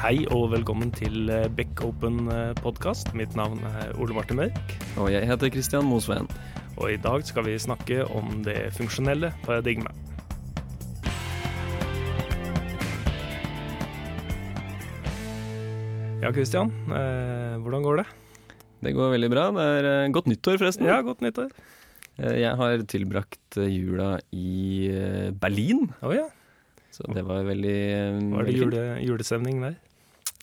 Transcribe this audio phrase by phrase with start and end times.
[0.00, 2.22] Hei og velkommen til eh, Beck Open
[2.62, 3.10] podkast.
[3.12, 4.70] Mitt navn er Ole Martin Mørk.
[4.96, 6.24] Og jeg heter Christian Mosveen.
[6.80, 9.92] Og i dag skal vi snakke om det funksjonelle paradigmet.
[16.24, 16.72] Ja, Christian.
[16.88, 18.06] Eh, hvordan går det?
[18.80, 19.46] Det går veldig bra.
[19.58, 20.88] Det er eh, godt nyttår, forresten.
[20.88, 21.52] Ja, godt nyttår.
[22.16, 24.88] Eh, jeg har tilbrakt eh, jula i
[25.44, 25.90] Berlin.
[26.00, 26.30] Oh, ja.
[26.90, 27.78] Så det var veldig
[28.32, 29.76] Var det jule, julestemning der?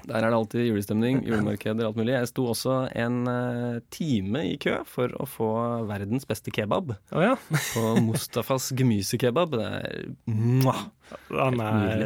[0.05, 2.13] Der er det alltid julestemning, julemarkeder, alt mulig.
[2.13, 5.49] Jeg sto også en uh, time i kø for å få
[5.89, 6.93] verdens beste kebab.
[7.09, 7.33] Oh, ja.
[7.49, 9.57] på Mustafas gemysekebab.
[9.57, 10.85] Det er mwah!
[11.31, 12.01] Er,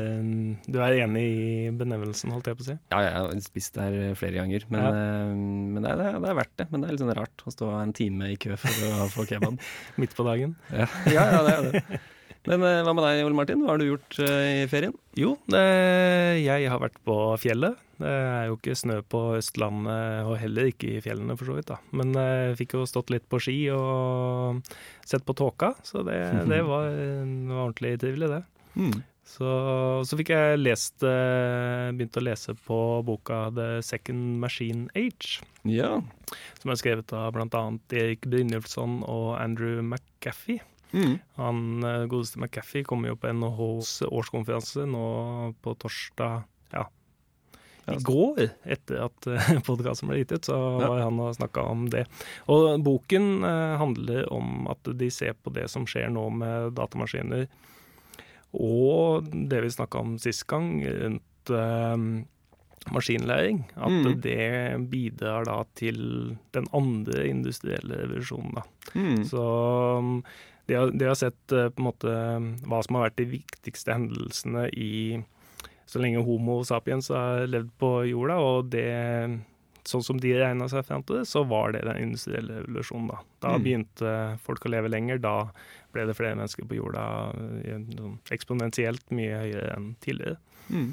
[0.70, 2.76] du er enig i benevnelsen, holdt jeg på å si?
[2.94, 4.68] Ja, jeg har spist der flere ganger.
[4.72, 4.92] Men, ja.
[4.94, 5.36] uh,
[5.76, 6.70] men det, er, det, er, verdt det.
[6.72, 9.28] Men det er litt sånn rart å stå en time i kø for å få
[9.30, 9.60] kebab.
[10.02, 10.56] Midt på dagen?
[10.72, 10.88] Ja,
[11.18, 12.02] ja, ja det er det.
[12.50, 13.62] Men eh, hva med deg, Ole Martin?
[13.62, 14.96] Hva har du gjort uh, i ferien?
[15.18, 17.78] Jo, jeg har vært på fjellet.
[18.02, 21.70] Det er jo ikke snø på Østlandet, og heller ikke i fjellene for så vidt.
[21.70, 21.78] da.
[21.94, 24.74] Men eh, jeg fikk jo stått litt på ski og
[25.06, 26.18] sett på tåka, så det,
[26.52, 28.42] det var, var, ordentlig trivelig, det.
[28.74, 28.98] Mm.
[29.32, 29.52] Så,
[30.08, 35.46] så, fikk jeg lest begynt å lese på boka The Second Machine Age.
[35.70, 35.94] Ja.
[36.60, 37.64] Som er skrevet av bl.a.
[37.94, 40.58] Erik Brynjulfsson og Andrew McGaffey.
[40.92, 41.18] Mm.
[41.40, 45.06] Han eh, godeste McCaffey kommer jo på NHHs årskonferanse nå
[45.64, 46.44] på torsdag
[46.76, 46.86] ja,
[47.92, 48.44] i går,
[48.76, 52.06] etter at uh, podkasten ble gitt ut, så var han og snakka om det.
[52.52, 57.48] Og boken uh, handler om at de ser på det som skjer nå med datamaskiner,
[58.52, 61.52] og det vi snakka om sist gang, rundt
[62.90, 63.64] maskinlæring.
[63.76, 64.22] At mm.
[64.22, 68.64] det bidrar da til den andre industrielle revolusjonen, da.
[68.96, 69.24] Mm.
[69.30, 69.46] Så
[70.70, 72.16] de har, de har sett uh, på en måte
[72.68, 75.22] hva som har vært de viktigste hendelsene i
[75.92, 78.92] så lenge Homo sapiens har levd på jorda, og det
[79.82, 83.16] Sånn som de regna seg frem til det, så var det den industrielle revolusjonen, da.
[83.42, 83.64] Da mm.
[83.66, 84.12] begynte
[84.46, 85.18] folk å leve lenger.
[85.18, 85.32] Da
[85.90, 90.38] ble det flere mennesker på jorda sånn eksponentielt mye høyere enn tidligere.
[90.70, 90.92] Mm.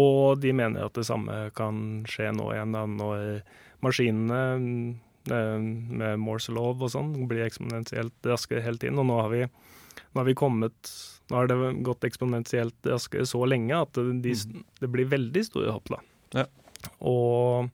[0.00, 3.44] Og de mener at det samme kan skje nå igjen, da, når
[3.84, 8.98] maskinene Eh, med Morse lov og sånn, blir eksponentielt raskere hele tiden.
[8.98, 10.94] Og nå har vi, nå har vi kommet
[11.30, 11.56] Nå har det
[11.86, 14.64] gått eksponentielt raskere så lenge at det, de, mm.
[14.82, 16.00] det blir veldig store hopp, da.
[16.34, 16.42] Ja.
[17.08, 17.70] Og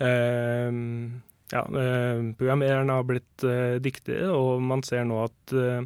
[0.00, 0.78] eh,
[1.50, 5.82] ja, eh, programmererne har blitt eh, dyktigere, og man ser nå at eh,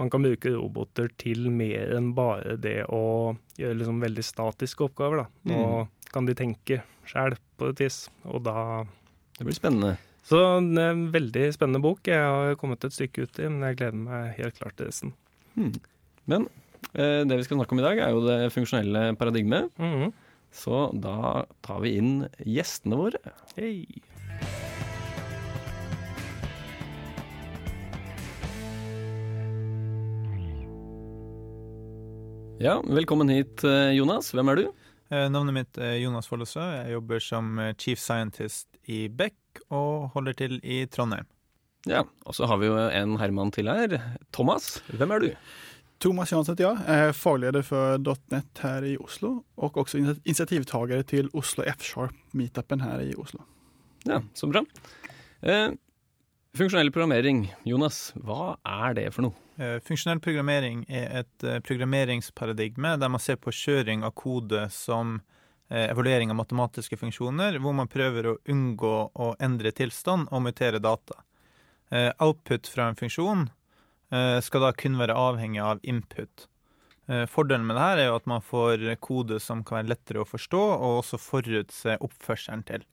[0.00, 5.24] man kan bruke roboter til mer enn bare det å gjøre liksom veldig statiske oppgaver.
[5.24, 5.26] Da.
[5.50, 5.90] Nå mm.
[6.12, 8.84] kan de tenke sjæl på et vis, og da
[9.40, 9.94] det blir spennende.
[10.28, 12.04] Så det er en veldig spennende bok.
[12.04, 15.14] Jeg har kommet et stykke ut i, men jeg gleder meg helt klart til resten.
[15.54, 15.72] Hmm.
[16.28, 16.44] Men
[16.92, 19.72] eh, det vi skal snakke om i dag, er jo det funksjonelle paradigmet.
[19.80, 20.12] Mm -hmm.
[20.52, 23.18] Så da tar vi inn gjestene våre.
[23.56, 23.86] Hei.
[32.60, 34.34] Ja, velkommen hit, eh, Jonas.
[34.34, 34.72] Hvem er du?
[35.10, 36.60] Eh, navnet mitt er Jonas Follesø.
[36.60, 41.28] Jeg jobber som eh, chief scientist i Beck og holder til i Trondheim.
[41.88, 43.96] Ja, og så har vi jo en Herman til her.
[44.36, 45.28] Thomas, hvem er du?
[46.00, 46.72] Thomas Janseth, ja.
[46.72, 47.08] jeg.
[47.08, 48.00] Er fagleder for
[48.32, 53.44] .net her i Oslo, og også initiativtaker til Oslo F-sharp-meetupen her i Oslo.
[54.08, 54.64] Ja, så bra.
[55.44, 55.76] Eh,
[56.56, 59.36] funksjonell programmering, Jonas, hva er det for noe?
[59.60, 65.18] Eh, funksjonell programmering er et eh, programmeringsparadigme der man ser på kjøring av kode som
[65.70, 71.22] evaluering av matematiske funksjoner, hvor man prøver å unngå å endre tilstand og mutere data.
[72.22, 73.48] Output fra en funksjon
[74.42, 76.44] skal da kun være avhengig av input.
[77.30, 80.26] Fordelen med det her er jo at man får kode som kan være lettere å
[80.26, 82.86] forstå, og også forutse oppførselen til.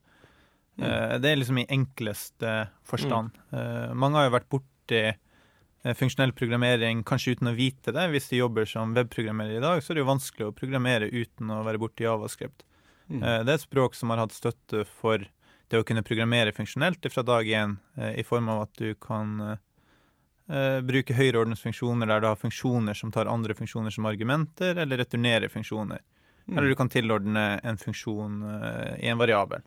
[0.77, 0.89] Mm.
[1.21, 2.55] Det er liksom i enkleste
[2.85, 3.37] forstand.
[3.53, 3.97] Mm.
[4.01, 5.13] Mange har jo vært borti Eh,
[5.95, 8.07] funksjonell programmering kanskje uten å vite det.
[8.11, 11.51] Hvis de jobber som webprogrammerer i dag, så er det jo vanskelig å programmere uten
[11.53, 12.66] å være borti javascript.
[13.07, 13.22] Mm.
[13.22, 15.23] Eh, det er et språk som har hatt støtte for
[15.67, 19.59] det å kunne programmere funksjonelt fra dag én, eh, i form av at du kan
[20.47, 25.51] bruke høyreordnede funksjoner der du har funksjoner som tar andre funksjoner som argumenter, eller returnerer
[25.51, 25.99] funksjoner.
[26.47, 26.53] Mm.
[26.53, 28.37] Eller du kan tilordne en funksjon
[28.95, 29.59] i en variabel.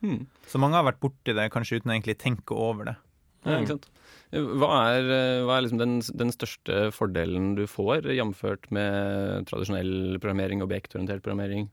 [0.00, 0.24] Mm.
[0.48, 2.96] Så mange har vært borti det kanskje uten å egentlig tenke over det.
[3.42, 3.90] Ja, ikke sant?
[4.32, 10.16] Hva er, eh, hva er liksom den, den, største fordelen du får, jamført med tradisjonell
[10.22, 11.68] programmering, objektorientert programmering?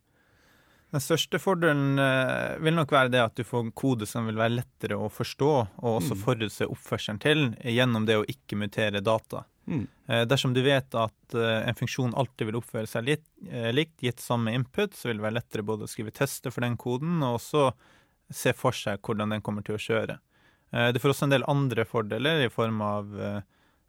[0.91, 4.57] Den største fordelen eh, vil nok være det at du får kode som vil være
[4.57, 6.21] lettere å forstå, og også mm.
[6.25, 9.45] forutse oppførselen til, gjennom det å ikke mutere data.
[9.69, 9.85] Mm.
[10.09, 13.27] Eh, dersom du vet at en funksjon alltid vil oppføre seg litt,
[13.71, 16.75] likt, gitt samme input, så vil det være lettere både å skrive tester for den
[16.81, 17.69] koden, og også
[18.35, 20.19] se for seg hvordan den kommer til å kjøre.
[20.71, 23.41] Eh, det får også en del andre fordeler i form av eh,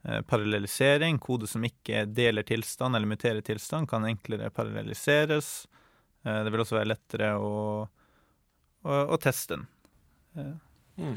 [0.05, 1.19] eh, parallellisering.
[1.19, 5.67] Kode som ikke deler tilstand eller muterer tilstand, kan enklere parallelliseres.
[6.25, 7.87] Eh, Det vil også være lettere å,
[8.83, 9.67] å, å teste den.
[10.37, 10.53] Eh,
[11.01, 11.15] Mm.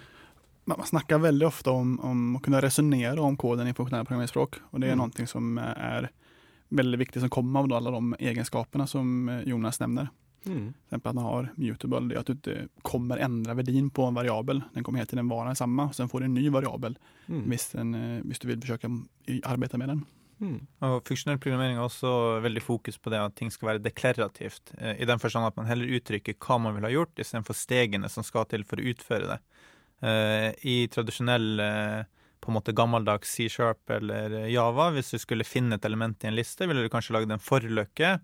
[0.64, 4.60] Man snakker veldig ofte om, om å kunne resonnere om koden i funksjonelle programmeringsspråk.
[4.72, 4.98] Og det er Mm.
[5.02, 6.06] någonting som er
[6.72, 10.08] veldig viktig som kommer av alle de egenskapene som Jonas nämner.
[10.46, 10.72] Mm.
[10.72, 14.04] Till exempel att man har mutable, det är att du inte kommer ändra värdin på
[14.04, 14.62] en variabel.
[14.74, 15.92] Den kommer hela tiden vara densamma.
[15.92, 17.48] Sen får du en ny variabel Mm.
[17.48, 17.84] hvis, eh,
[18.40, 18.88] du vill försöka
[19.44, 20.04] arbeta med den.
[20.40, 20.66] Mm.
[20.80, 24.72] Og funksjonell programmering har også veldig fokus på det at ting skal være deklarativt.
[24.78, 28.08] eh, I den forstand at man heller uttrykker hva man vil ha gjort, istedenfor stegene
[28.10, 29.38] som skal til for å utføre det.
[30.02, 32.04] Eh, I tradisjonell
[32.40, 36.36] på en måte gammeldags C-sharp eller Java, hvis du skulle finne et element i en
[36.36, 38.20] liste, ville du kanskje lagd en forløkke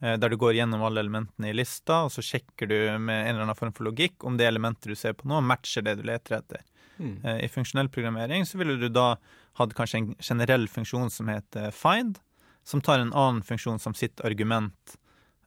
[0.00, 3.44] der du går gjennom alle elementene i lista, og så sjekker du med en eller
[3.44, 6.38] annen form for logikk om det elementet du ser på nå, matcher det du leter
[6.38, 6.62] etter.
[7.00, 7.24] Mm.
[7.24, 9.16] Eh, I funksjonell programmering så ville du da
[9.52, 12.18] hatt kanskje en generell funksjon som heter find,
[12.64, 14.96] som tar en annen funksjon som sitt argument,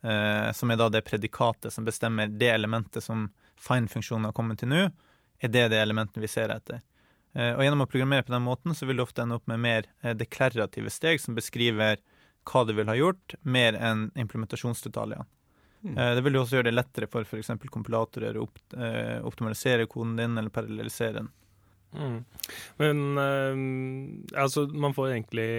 [0.04, 3.30] eh, som er da det predikatet som bestemmer det elementet som
[3.62, 4.88] find-funksjonen har kommet til nå,
[5.40, 6.82] er det det elementet vi ser etter.
[7.34, 9.62] Eh, og gjennom å programmere på den måten så vil du ofte ende opp med
[9.62, 12.02] mer eh, deklarative steg som beskriver
[12.50, 15.26] hva du vil ha gjort, mer enn implementasjonsdetaljene.
[15.84, 15.98] Mm.
[15.98, 17.52] Eh, det vil jo også gjøre det lettere for f.eks.
[17.72, 21.32] kompilatorer å opp, eh, optimalisere koden din eller parallellisere den.
[21.94, 22.24] Mm.
[22.82, 25.50] Men eh, altså, man får egentlig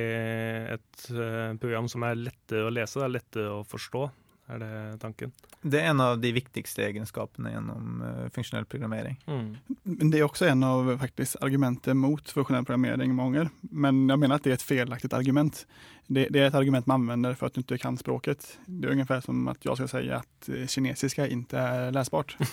[0.75, 4.09] et eh, program som er lettere å lese, det er lettere å forstå.
[4.53, 5.31] Er det tanken?
[5.65, 9.17] Det er en av de viktigste egenskapene gjennom uh, funksjonell programmering.
[9.25, 9.55] Mm.
[9.89, 13.53] Men det er også en av faktisk, argumentet mot funksjonell programmering mange gånger.
[13.75, 15.67] Men jag menar att det är ett felaktigt argument.
[16.07, 18.59] Det, det är ett argument man använder för att du inte kan språket.
[18.67, 22.37] Det är ungefär som att jag ska säga att eh, kinesiska inte är läsbart.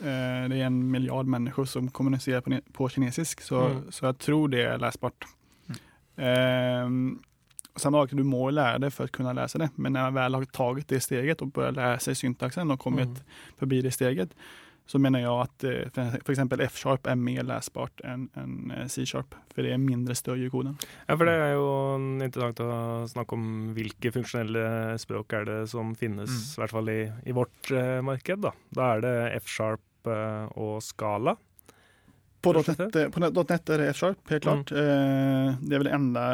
[0.00, 0.04] Eh,
[0.48, 3.92] det är en miljard människor som kommunicerar på, på kinesisk, så, Mm.
[3.92, 5.24] så jag tror det är läsbart.
[6.16, 7.18] Ehm,
[7.76, 10.34] Samma sak, du må lära dig för att kunna läsa det, men när man väl
[10.34, 13.20] har tagit det steget och börjar lära sig syntaxen och kommit Mm.
[13.58, 14.30] förbi det steget,
[14.88, 15.64] så mener jeg at
[16.24, 16.40] f.eks.
[16.70, 20.78] F-sharp er mer lesbart enn än eh, C-sharp, for det er mindre støy i koden.
[21.06, 21.66] Ja, for det er jo
[22.24, 22.70] interessant å
[23.12, 23.44] snakke om
[23.76, 26.46] hvilke funksjonelle språk er det som finnes, Mm.
[26.56, 28.40] i hvert fall i, i vårt eh, marked.
[28.48, 28.54] Da.
[28.74, 31.36] da er det F-sharp eh, og Skala.
[32.40, 32.86] På Fortsätter.
[32.86, 34.72] .NET, eh, på .NET är det F-sharp, helt klart.
[34.72, 36.24] Eh, det er vel det enda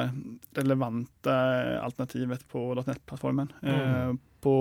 [0.54, 1.34] relevante
[1.82, 3.50] alternativet på .NET-plattformen.
[3.62, 3.82] Eh,
[4.14, 4.18] Mm.
[4.44, 4.54] På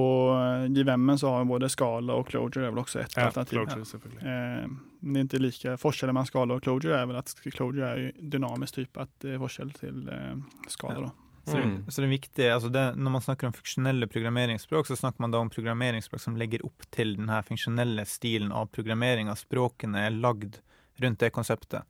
[0.70, 3.66] GVM-en så har vi både skala och Clojure är väl också ett Ja, alternativ.
[3.66, 4.00] Closure.
[4.20, 4.68] Eh,
[5.00, 8.12] men det är inte lika, forskjellen mellan skala och closure är väl att closure är
[8.20, 10.38] dynamisk typ, att det är forskjell till eh,
[10.68, 10.94] skala.
[10.96, 11.02] Ja.
[11.02, 11.12] då.
[11.52, 11.92] Så, det, Mm.
[11.92, 15.32] så det er viktig, altså det, Når man snakker om funksjonelle programmeringsspråk, så snakker man
[15.32, 19.28] da om programmeringsspråk som legger opp til denne funksjonelle stilen av programmering.
[19.30, 20.62] At språkene er lagd
[21.04, 21.84] rundt det konseptet.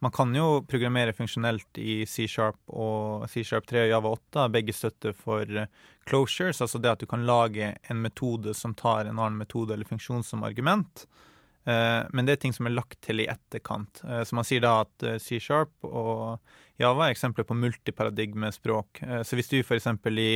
[0.00, 4.44] Man kan jo programmere funksjonelt i C-sharp og C-sharp 3 og Java 8.
[4.54, 5.66] Begge støtter for eh,
[6.06, 9.88] closures, altså det at du kan lage en metode som tar en annen metode eller
[9.88, 11.02] funksjon som argument.
[11.66, 14.04] Eh, Men det er ting som er lagt til i etterkant.
[14.06, 16.38] Eh, Så man sier da at C-sharp og
[16.78, 19.02] Java er eksempler på multiparadigmespråk.
[19.26, 19.88] Så hvis du f.eks.
[20.14, 20.30] i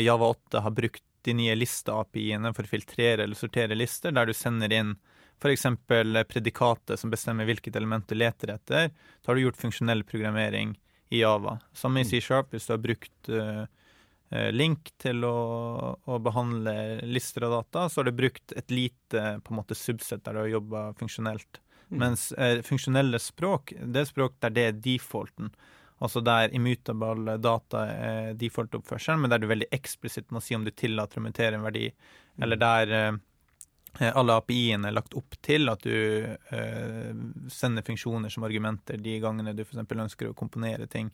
[0.00, 4.32] Java 8 har brukt de nye liste-API-ene for å filtrere eller sortere lister, der du
[4.32, 4.94] sender inn
[5.40, 5.66] f.eks.
[6.28, 10.76] predikatet som bestemmer hvilket element du leter etter, da har du gjort funksjonell programmering
[11.10, 11.58] i Java.
[11.72, 13.64] Samme i C-sharp, hvis du har brukt eh,
[14.30, 15.38] eh, link til å,
[16.04, 20.22] å behandle lister av data, så har du brukt et lite på en måte subset
[20.24, 21.60] der du har jobba funksjonelt.
[21.90, 21.98] Mm.
[21.98, 25.50] Mens uh, funksjonelle språk, det er språk der det er defaulten.
[26.00, 30.70] Altså der immutable data er default-oppførselen, men der du veldig eksplisitt må si om du
[30.70, 31.90] tillater å mutere en verdi,
[32.40, 33.18] eller der eh,
[33.98, 35.92] alle API-ene er lagt opp til at du
[36.54, 37.10] eh,
[37.50, 39.82] sender funksjoner som argumenter de gangene du f.eks.
[39.82, 41.10] ønsker å komponere ting.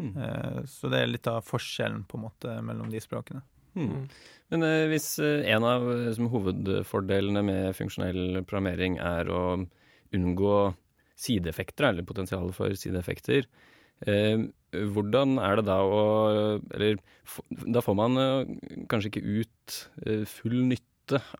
[0.00, 0.12] Mm.
[0.16, 3.42] Eh, så det er litt av forskjellen på en måte mellom de språkene.
[3.78, 4.06] Mm.
[4.50, 9.42] Men eh, hvis eh, en av eh, som hovedfordelene med funksjonell programmering er å
[10.16, 10.54] unngå
[11.20, 13.46] sideeffekter, eller potensialet for sideeffekter,
[14.08, 16.02] eh, hvordan er det da å
[16.70, 17.00] Eller
[17.66, 18.52] da får man eh,
[18.90, 20.89] kanskje ikke ut eh, full nytte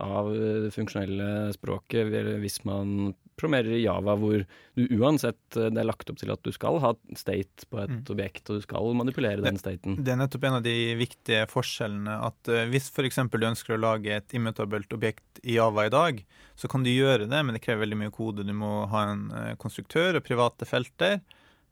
[0.03, 2.11] av eh, det funksjonelle språket
[2.43, 4.43] hvis man programmerer i Java, hvor
[4.77, 7.91] du uansett eh, det er lagt opp til at du skal ha state på et
[7.91, 8.03] Mm.
[8.12, 9.97] objekt, og du skal manipulere den staten.
[10.05, 12.19] Det er nettopp en av de viktige forskjellene.
[12.29, 13.17] At eh, hvis f.eks.
[13.33, 16.21] du ønsker å lage et immutabelt objekt i Java i dag,
[16.55, 18.45] så kan du gjøre det, men det krever veldig mye kode.
[18.45, 21.21] Du må ha en konstruktør og private felter.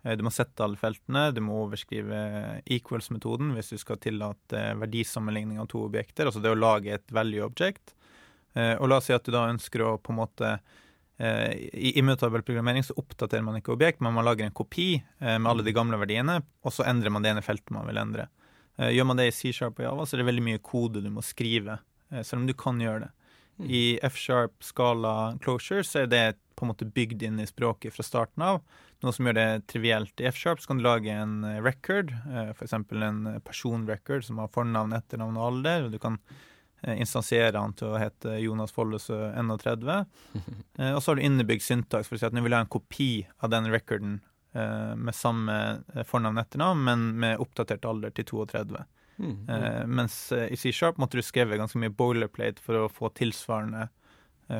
[0.03, 2.19] Eh, du må sette alle feltene, du må overskrive
[2.67, 7.47] equals-metoden hvis du skal tillate verdisammenligning av to objekter, altså det å lage et value
[7.47, 7.95] object.
[8.55, 11.95] Eh, og la oss si at du da ønsker å på en måte eh, I
[12.01, 15.75] immutabel programmering så oppdaterer man ikke objekt, men man lager en kopi med alle de
[15.77, 18.31] gamle verdiene, og så endrer man det ene feltet man vil endre.
[18.79, 21.23] Gjør man det i C-sharp og Java, så er det veldig mye kode du må
[21.27, 21.81] skrive,
[22.23, 23.18] selv om du kan gjøre det.
[23.59, 23.71] Mm.
[23.71, 26.27] I F-sharp, skala, closure så er det
[26.59, 28.61] på en måte bygd inn i språket fra starten av.
[29.03, 30.15] Noe som gjør det trivielt.
[30.19, 32.75] I F-sharp så kan du lage en eh, record, eh, f.eks.
[32.75, 35.87] en personrecord som har fornavn, etternavn og alder.
[35.87, 36.19] og du kan
[36.83, 39.87] eh, instansiere han til å hete Jonas Follesø 31.
[40.97, 42.75] Og så har du innebygd syntaks for å si at nå vil jeg ha en
[42.75, 43.13] kopi
[43.43, 45.55] av den recorden med samme
[46.09, 48.81] fornavn og etternavn, men med oppdatert alder til 32.
[49.19, 49.95] Mm, mm.
[49.99, 53.89] Mens i C-sharp måtte du skrive ganske mye boilerplate for å få tilsvarende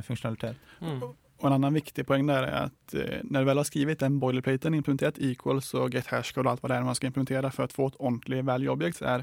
[0.05, 0.59] funksjonalitet.
[0.83, 1.05] Mm.
[1.39, 4.19] Og en annen viktig poeng der er at eh, når du vel har skrevet den
[4.23, 7.69] boilerplaten, implementert equals og get hashcode og alt hva det er man skal implementere for
[7.69, 9.23] å få et ordentlig value-objekt, er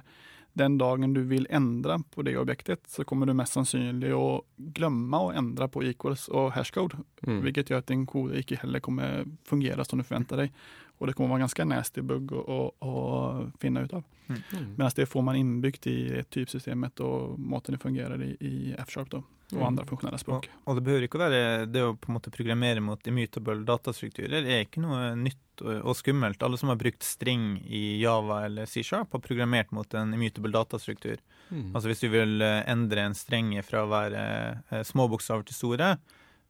[0.56, 4.46] den dagen du vil endre på det objektet så kommer du mest sannsynlig å
[4.78, 7.02] glemme å endre på equals og hashcode.
[7.28, 7.42] Mm.
[7.50, 10.56] Vilket gjør at din kode ikke heller kommer fungere som du forventer deg.
[10.98, 14.04] Og det kommer være ganske nasty bugg å, å, å finne ut av.
[14.28, 14.42] Mm.
[14.42, 14.68] mm.
[14.80, 19.60] Mens det får man innbygd i typsystemet og måten det fungerer i, i F-sharp og
[19.60, 19.66] mm.
[19.68, 20.48] andre funksjonelle språk.
[20.50, 23.60] Og, og, det behøver ikke å være det å på en måte programmere mot immutable
[23.68, 26.42] datastrukturer er ikke noe nytt og, skummelt.
[26.44, 31.22] Alle som har brukt string i Java eller C-sharp, har programmert mot en immutable datastruktur.
[31.50, 31.70] Mm.
[31.72, 34.24] Altså hvis du vil eh, endre en strenge fra å være
[34.72, 35.96] eh, små bokstaver til store,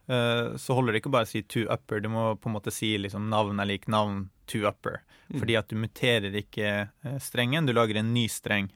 [0.06, 2.92] så holder det ikke bare å si to upper, du må på en måte si
[3.02, 5.02] liksom navn er lik navn to upper.
[5.28, 5.40] Mm.
[5.40, 8.70] Fordi at du muterer ikke eh, strengen, du lager en ny streng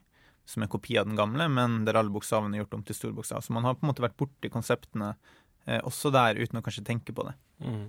[0.48, 3.44] som er kopi av den gamle, men der alle bokstavene er gjort om til storbokstav.
[3.44, 5.12] Så man har på en måte vært borti konseptene
[5.66, 7.36] eh, også der, uten å kanskje tenke på det.
[7.62, 7.84] Mm.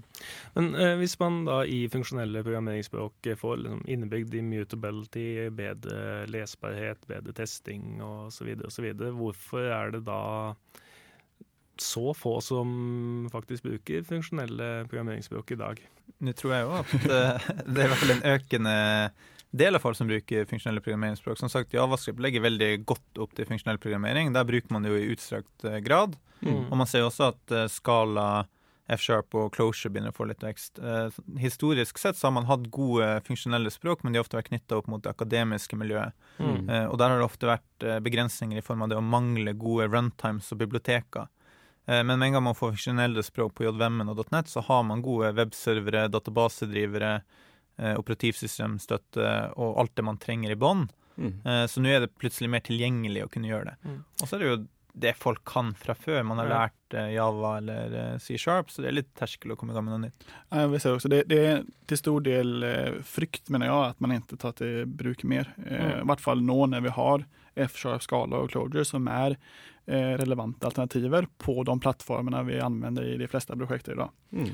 [0.58, 5.26] Men eh, hvis man da i funksjonelle programmeringsspråk får liksom innebygd immutability,
[5.58, 10.22] bedre lesbarhet, bedre testing osv., osv., hvorfor er det da
[11.78, 15.82] så få som faktisk bruker funksjonelle programmeringsspråk i dag?
[16.22, 18.76] Nå tror jeg jo at uh, det er i hvert fall en økende
[19.52, 21.40] del av folk som bruker funksjonelle programmeringsspråk.
[21.40, 24.32] Som sagt, Javascript legger veldig godt opp til funksjonell programmering.
[24.36, 26.16] Der bruker man det jo i utstrakt uh, grad.
[26.42, 26.68] Mm.
[26.70, 28.46] Og man ser også at uh, skala,
[28.92, 30.82] F-sharp og closure begynner å få litt vekst.
[31.40, 34.82] historisk sett så har man hatt gode funksjonelle språk, men de har ofte vært knytta
[34.82, 36.12] opp mot det akademiske miljøet.
[36.42, 36.90] Mm.
[36.90, 40.52] og der har det ofte vært begrensninger i form av det å mangle gode runtimes
[40.52, 41.30] og biblioteker.
[41.92, 44.84] Eh, men med en gang man får funksjonelle språk på JVM og .net, så har
[44.88, 47.14] man gode webservere, databasedrivere,
[47.78, 50.88] eh, operativsystemstøtte og alt det man trenger i bånn.
[51.18, 51.34] Mm.
[51.46, 53.76] Eh, så nå er det plutselig mer tilgjengelig å kunne gjøre det.
[53.84, 54.00] Mm.
[54.22, 54.62] Og så er det jo
[54.94, 56.22] det folk kan fra før.
[56.28, 56.60] Man har ja.
[56.60, 60.06] lært Java eller C-sharp, så det er litt terskel å komme i gang med noe
[60.08, 60.26] nytt.
[60.52, 61.12] Ja, jeg ser også.
[61.12, 62.66] Det, det er til stor del
[63.08, 65.54] frykt, mener jeg, at man ikke tar til bruk mer.
[65.62, 66.02] Mm.
[66.02, 67.28] I hvert fall nå når vi har
[67.70, 69.40] F-sharp, Skala og Clojure, som er
[69.86, 74.12] Eh, relevante alternativer på de plattformene vi anvender i de fleste prosjekter idag.
[74.32, 74.52] Mm.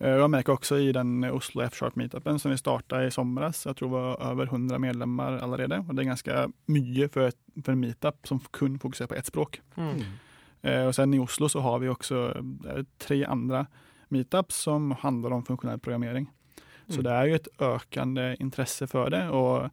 [0.00, 3.76] Eh, jag märker også i den Oslo F-sharp meetupen som vi startet i somras, jeg
[3.76, 5.82] tror det var over 100 medlemmer allerede.
[5.88, 9.28] Og det er ganske mye for, et, for en meetup som kun fokuserer på ett
[9.28, 9.60] språk.
[9.76, 10.00] Mm.
[10.62, 12.32] Eh, och sen i Oslo så har vi også
[12.98, 13.66] tre andre
[14.08, 16.30] meetups som handler om funksjonell programmering.
[16.56, 16.96] Mm.
[16.96, 19.68] Så det er jo et økende interesse for det, og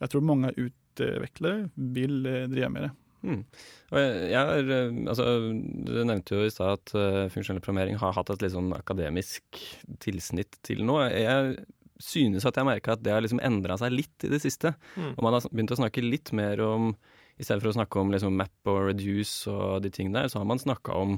[0.00, 2.22] jeg tror mange utviklere vil
[2.52, 2.90] drive med det.
[3.26, 3.42] Mm.
[3.90, 8.32] Jeg, er, eh, altså, du nevnte jo i stad at uh, funksjonell programmering har hatt
[8.32, 9.60] et litt sånn akademisk
[10.02, 11.00] tilsnitt til nå.
[11.10, 11.58] Jeg
[12.00, 14.74] synes at jeg merka at det har liksom endra seg litt i det siste.
[14.96, 15.12] Mm.
[15.16, 16.94] Og man har begynt å snakke litt mer om
[17.40, 20.42] I stedet for å snakke om liksom map og reduce og de tingene der, så
[20.42, 21.14] har man snakka om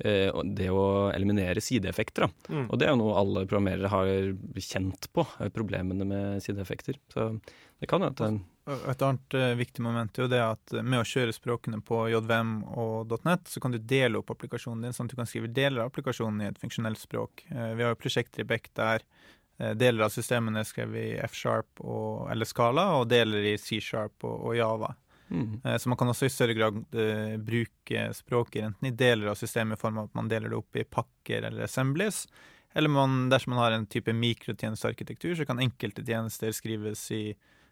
[0.00, 2.24] eh, det å eliminere sideeffekter.
[2.48, 2.70] Mm.
[2.70, 4.12] Og det er jo noe alle programmerere har
[4.64, 6.96] kjent på, problemene med sideeffekter.
[7.12, 8.24] Så det kan jo at
[8.68, 12.52] et annet uh, viktig moment er jo det at med å kjøre språkene på JVM
[12.76, 15.84] og .net, så kan du dele opp applikasjonen din, sånn at du kan skrive deler
[15.84, 17.46] av applikasjonen i et funksjonelt språk.
[17.52, 21.16] Uh, vi har jo prosjekter i Beck der uh, deler av systemene er skrevet i
[21.28, 21.82] F-sharp
[22.32, 24.92] eller Skala, og deler i C-sharp og, og, Java.
[25.28, 25.58] Mm.
[25.76, 26.78] Så man kan også i større grad
[27.44, 30.78] bruke språket enten i deler av systemet i form av at man deler det opp
[30.80, 32.22] i pakker eller assemblies,
[32.72, 37.22] eller man, dersom man har en type mikrotjenestearkitektur, så kan enkelte tjenester skrives i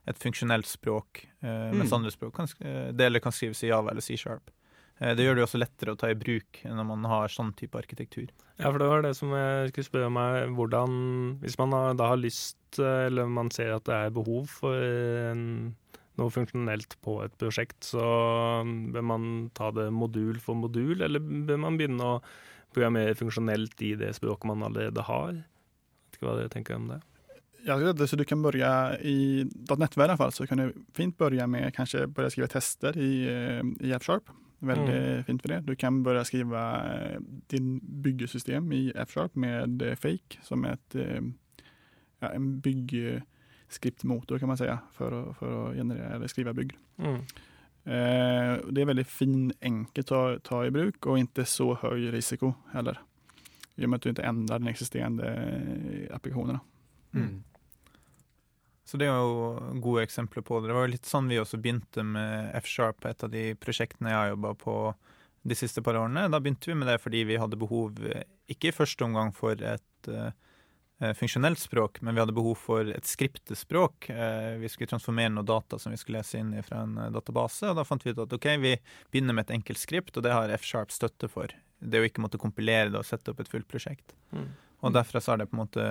[0.07, 1.97] et funksjonelt språk, eh, mens mm.
[1.99, 4.53] andre språk kan, eh, deler kan skrives i Java eller C-sharp.
[5.01, 7.79] Eh, det gjør det også lettere å ta i bruk når man har sånn type
[7.79, 8.31] arkitektur.
[8.57, 10.55] Ja, for det var det som jeg skulle spørre meg.
[10.57, 10.95] Hvordan,
[11.43, 14.87] hvis man da har lyst, eller man ser at det er behov for
[16.17, 18.07] noe funksjonelt på et prosjekt, så
[18.65, 22.23] bør man ta det modul for modul, eller bør man begynne å
[22.73, 25.37] programmere funksjonelt i det språket man allerede har?
[25.37, 27.03] Vet ikke hva dere tenker om det?
[27.69, 31.47] Ja, så du kan börja i .NET i alla fall så kan du fint börja
[31.47, 33.25] med kanske börja skriva tester i,
[33.81, 34.23] i F-sharp.
[34.59, 35.25] Väldigt mm.
[35.25, 35.61] fint för det.
[35.61, 36.83] Du kan börja skriva
[37.47, 40.97] din byggesystem i F-sharp med Fake som är ett,
[42.19, 46.79] ja, en byggskriptmotor kan man säga för att, för att generera eller skriva bygg.
[46.97, 47.15] Mm.
[47.85, 52.55] Eh, det är väldigt fin, enkelt att ta i bruk och inte så hög risiko
[52.73, 53.01] heller.
[53.75, 56.61] I och med att du inte ändrar den existerande applikationerna.
[57.15, 57.43] Mm.
[58.87, 60.71] Så det er jo gode eksempler på det.
[60.71, 64.21] Det var jo litt sånn vi også begynte med F-sharp, et av de prosjektene jeg
[64.21, 64.77] har jobba på
[65.47, 66.29] de siste par årene.
[66.31, 67.99] Da begynte vi med det fordi vi hadde behov,
[68.51, 70.31] ikke i første omgang for et uh,
[71.19, 74.07] funksjonelt språk, men vi hadde behov for et skriptespråk.
[74.07, 77.81] Uh, vi skulle transformere noe data som vi skulle lese inn fra en database, og
[77.81, 78.77] da fant vi ut at ok, vi
[79.11, 81.51] begynner med et enkelt skript, og det har F-sharp støtte for.
[81.83, 84.15] Det å ikke måtte kompilere det og sette opp et fullt prosjekt.
[84.31, 84.49] Mm.
[84.87, 85.91] Og derfra så har det på en måte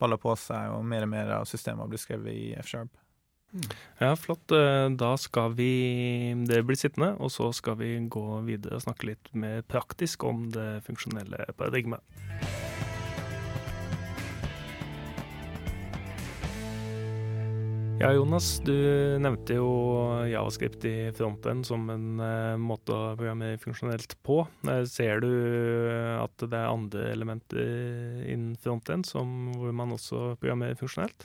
[0.00, 2.92] baller på seg, og mer og mer av systemet blir skrevet i F-sharp.
[3.56, 3.68] Mm.
[4.02, 4.52] Ja, flott.
[4.52, 5.70] Eh, da skal vi
[6.48, 10.48] det blir sittende, og så skal vi gå videre og snakke litt mer praktisk om
[10.52, 12.02] det funksjonelle paradigmet.
[17.96, 18.74] Ja, Jonas, du
[19.24, 19.68] nevnte jo
[20.28, 24.42] Javascript i fronten som en uh, måte å programmere funksjonelt på.
[24.68, 25.30] Uh, ser du
[26.20, 27.62] at det er andre elementer
[28.28, 31.24] innen fronten hvor man også programmerer funksjonelt?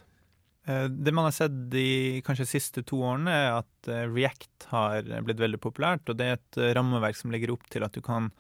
[0.69, 5.43] Uh, det man har sett de kanskje siste to årene, er at React har blitt
[5.43, 6.07] veldig populært.
[6.07, 8.31] Og det er et rammeverk som legger opp til at du kan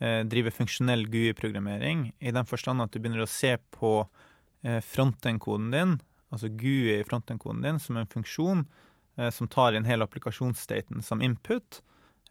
[0.00, 3.90] drive funksjonell GUI-programmering, i den forstand at du begynner å se på
[4.62, 5.98] fronten-koden din
[6.30, 8.64] altså GUI i frontend-koden din, som en funksjon
[9.18, 11.82] eh, som tar inn hele applikasjonsstaten som input,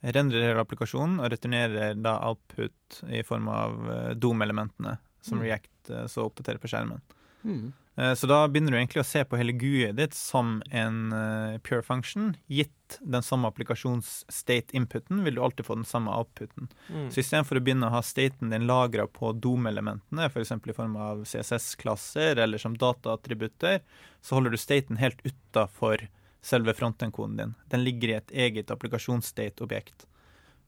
[0.02, 5.44] rendrer hele applikasjonen og returnerer da output i form av eh, DOM-elementene som mm.
[5.44, 7.04] React eh, så oppdaterer på skjermen.
[7.44, 7.72] Mm.
[8.00, 11.58] Eh, så da begynner du egentlig å se på hele GUI-et ditt som en uh,
[11.66, 12.32] pure function.
[12.48, 16.70] Gitt den samme applikasjons-state-inputen, vil du alltid få den samme outputen.
[16.88, 17.10] Mm.
[17.12, 20.56] Så istedenfor å begynne å ha staten din lagra på DOM-elementene, f.eks.
[20.56, 23.82] i form av CSS-klasser eller som dataattributter,
[24.22, 26.08] så holder du staten helt utafor
[26.42, 27.56] selve frontend-koden din.
[27.68, 30.08] Den ligger i et eget applikasjons-state-objekt.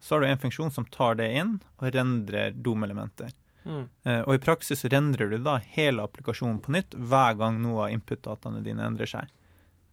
[0.02, 3.32] Så har du en funksjon som tar det inn og rendrer DOM-elementer.
[3.65, 3.86] Mm.
[4.08, 7.95] Uh, og i praksis rendrer du da hele applikasjonen på nytt hver gang noe av
[7.95, 9.30] input-dataene dine endrer seg.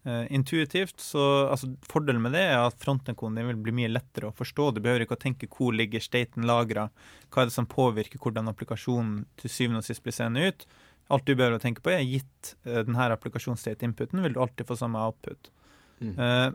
[0.06, 4.30] Uh, intuitivt så, altså Fordelen med det er at frontend-koden din vil bli mye lettere
[4.30, 4.70] å forstå.
[4.72, 6.88] Du behøver ikke å tenke hvor ligger staten lagra,
[7.28, 10.64] hva er det som påvirker hvordan applikasjonen til syvende og sist blir seende ut.
[11.12, 14.78] Alt du behøver å tenke på, er gitt uh, denne applikasjonsstate-inputen, vil du alltid få
[14.80, 15.52] samme output.
[15.98, 16.54] Mm.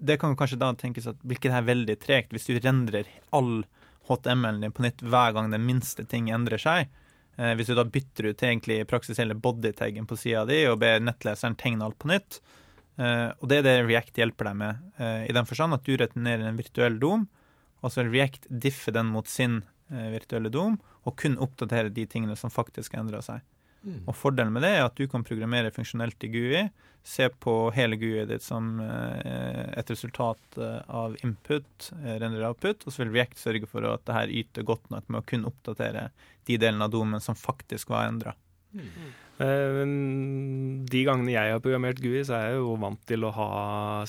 [0.00, 3.04] det kan kanskje da tenkes at hvilket er veldig tregt hvis du rendrer
[3.36, 3.66] all
[4.08, 6.88] HTML-en din på nytt hver gang den minste ting endrer seg.
[7.38, 11.02] Eh, hvis du da bytter ut egentlig praksis hele bodytaggen på sida di og ber
[11.04, 12.40] nettleseren tegne alt på nytt.
[12.98, 15.94] Eh, og det er det React hjelper deg med, eh, i den forstand at du
[15.94, 17.28] returnerer en virtuell dom,
[17.78, 20.74] og så React differ den mot sin virtuelle dom,
[21.08, 23.38] og kun oppdatere de tingene som faktisk endrer seg.
[23.84, 24.02] Mm.
[24.08, 26.62] Og Fordelen med det er at du kan programmere funksjonelt i GUI,
[27.08, 32.84] se på hele GUI-et ditt som eh, et resultat eh, av input, eh, render output,
[32.84, 35.48] og så vil React sørge for at det her yter godt nok med å kun
[35.48, 36.10] oppdatere
[36.48, 38.36] de delene av domen som faktisk var endra.
[38.76, 38.92] Mm.
[39.38, 43.50] De gangene jeg har programmert GUI, så er jeg jo vant til å ha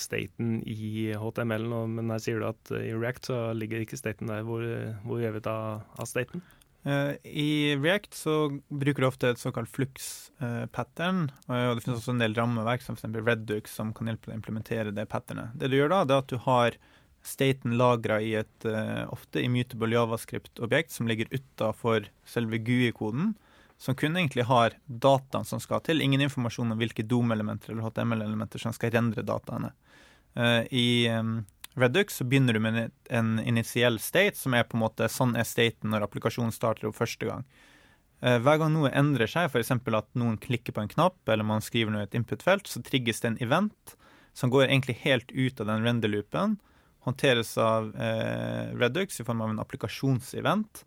[0.01, 4.41] staten i HTML, men her sier du at i React så ligger ikke staten der.
[4.47, 4.65] Hvor,
[5.05, 6.43] hvor gjør vi av staten?
[6.87, 8.35] Uh, I React så
[8.69, 11.25] bruker du ofte et såkalt flux-pattern.
[11.49, 13.09] Uh, og Det finnes også en del rammeverk som f.eks.
[13.25, 15.51] Redux som kan hjelpe deg å implementere det patternet.
[15.59, 16.79] Det du gjør da, det er at du har
[17.29, 18.65] staten lagra i et
[19.11, 23.33] ofte immutable javascript-objekt som ligger utafor selve GUI-koden,
[23.75, 25.99] som kun egentlig har dataen som skal til.
[25.99, 29.73] Ingen informasjon om hvilke DOM-elementer eller HTML-elementer som skal rendre dataene.
[30.71, 30.87] I
[31.77, 35.47] Redux så begynner du med en initiell state, som er på en måte sånn er
[35.47, 37.45] staten når applikasjonen starter opp første gang.
[38.21, 39.71] Eh, hver gang noe endrer seg, f.eks.
[39.71, 43.21] at noen klikker på en knapp, eller man skriver noe i et input-felt, så trigges
[43.23, 43.95] det en event
[44.35, 46.57] som går egentlig helt ut av den render-loopen.
[47.07, 50.83] Håndteres av eh, Redux i form av en applikasjonsevent.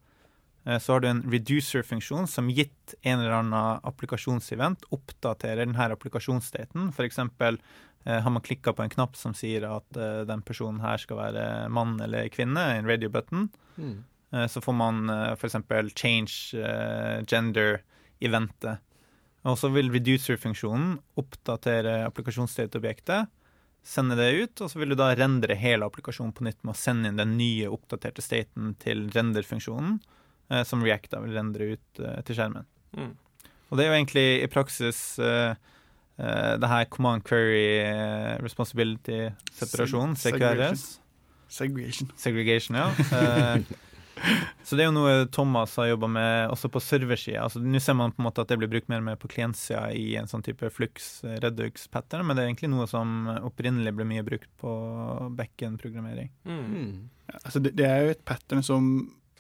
[0.65, 6.93] Eh, så har du en reducer-funksjon som gitt en eller annen applikasjonsevent oppdaterer denne applikasjonsstaten.
[6.93, 7.23] F.eks.
[8.05, 11.21] Eh, har man klikka på en knapp som sier at uh, den personen her skal
[11.21, 13.99] være mann eller kvinne, en radio button, mm.
[14.35, 15.61] uh, så får man uh, f.eks.
[15.95, 16.65] change
[17.31, 18.83] gender-eventet.
[19.47, 23.31] Og så vil reducer-funksjonen oppdatere applikasjonsstate-objektet,
[23.87, 26.79] sende det ut, og så vil du da rendre hele applikasjonen på nytt med å
[26.79, 29.99] sende inn den nye oppdaterte staten til render-funksjonen,
[30.69, 32.69] som React da vil rendre ut til skjermen.
[32.95, 33.11] Mm.
[33.73, 35.59] Og det er jo egentlig i praksis uh,
[36.17, 37.81] det her Command Query
[38.45, 40.85] Responsibility-separasjonen, CQRS.
[41.53, 42.13] Segregation.
[42.17, 42.91] Segregation, ja.
[43.13, 43.63] Uh,
[44.65, 47.43] så det er jo noe Thomas har jobba med også på serversida.
[47.45, 49.29] Altså, Nå ser man på en måte at det blir brukt mer og mer på
[49.33, 51.11] klientsida i en sånn type flux
[51.45, 54.77] redux pattern, men det er egentlig noe som opprinnelig ble mye brukt på
[55.39, 56.33] backend-programmering.
[56.49, 57.11] Mm.
[57.29, 58.89] Ja, Altså det, det er jo et pattern som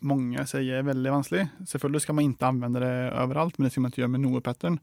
[0.02, 1.46] mange sier er veldig vanskelig.
[1.70, 4.44] Selvfølgelig skal man ikke anvende det overalt, men det skal man ikke gjøre med noe
[4.44, 4.78] pattern.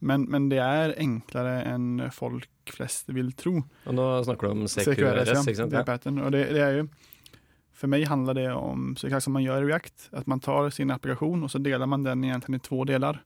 [0.00, 3.58] Men, men det er enklere enn folk flest vil tro.
[3.86, 5.40] Og nå snakker du om CQRS, ja.
[5.42, 5.72] ikke sant?
[5.74, 6.20] Det er pattern.
[6.24, 6.86] Og det, det er jo
[7.80, 10.90] For meg handler det om så som man gjør i React, at man tar sin
[10.92, 13.22] applikasjon og så deler man den egentlig i to deler.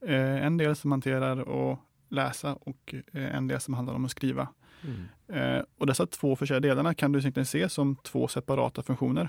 [0.00, 1.74] Eh, en del som hanterer å
[2.16, 4.46] lese, og eh, en del som handler om å skrive.
[4.80, 5.02] Mm.
[5.28, 9.28] Eh, og disse to forskjellige delene kan du egentlig se som to separate funksjoner.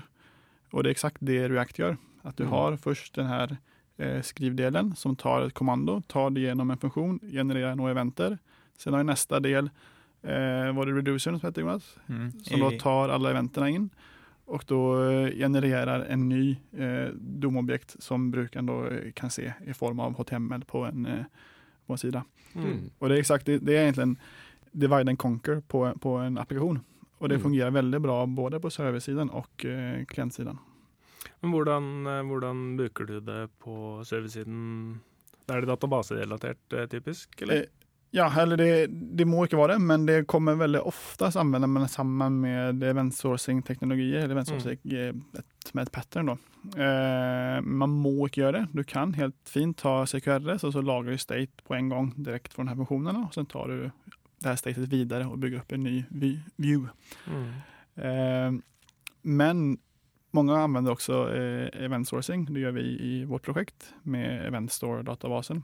[0.72, 1.98] Og det er eksakt det React gjør.
[2.24, 2.50] At du Mm.
[2.54, 3.58] har først den her
[4.26, 8.38] skrivdelen som tar et kommando, tar det gjennom en funksjon, genererer noen eventer.
[8.78, 9.70] Sen har vi neste del,
[10.24, 11.86] eh, var det reduceren som heter Jonas?
[12.08, 12.32] Mm.
[12.42, 13.90] Som da tar alle eventene inn.
[14.52, 19.72] Og da eh, genererer en ny eh, domobjekt som brukeren da eh, kan se i
[19.74, 21.24] form av HTML på en, eh,
[21.86, 22.22] på en side.
[22.54, 22.90] Mm.
[22.98, 24.16] Og det er exakt, det, det er egentlig en
[24.72, 26.82] divide and conquer på, på en applikasjon.
[27.22, 27.72] Og det Mm.
[27.72, 30.58] veldig bra både på serversiden og eh, klientsiden.
[31.42, 33.76] Men hvordan, eh, hvordan bruker du det på
[34.06, 35.00] serversiden?
[35.50, 37.64] Er det databaserelatert, eh, typisk, eller?
[37.64, 37.78] Eh,
[38.14, 41.88] Ja, eller det, det må ikke være det, men det kommer veldig ofte anvender man
[41.88, 46.28] sammen med event sourcing-teknologier, eller event sourcing eh, et, med et pattern.
[46.76, 48.64] Eh, man må ikke gjøre det.
[48.76, 52.52] Du kan helt fint ta CQRS og så lagrer du state på en gang direkte
[52.52, 55.88] fra denne funksjonen, og så tar du det her statet videre og bygger opp en
[55.88, 55.96] ny
[56.60, 56.90] view.
[57.24, 57.48] Mm.
[57.96, 58.60] Eh,
[59.22, 59.64] men
[60.36, 62.46] mange anvender også eh, event sourcing.
[62.48, 65.62] Det gjør vi i vårt prosjekt med Eventstore-databasen.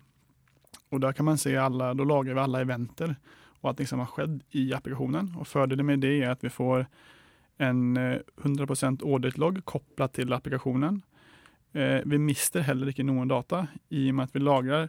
[0.93, 3.15] Og der kan man se alla, da lager vi alle eventer
[3.59, 5.33] og alt som har skjedd i applikasjonen.
[5.41, 6.87] Og Fordelen med det er at vi får
[7.65, 11.01] en eh, 100% audit-logg koblet til applikasjonen.
[11.73, 14.89] Eh, vi mister heller ikke noen data i og med at vi lagrer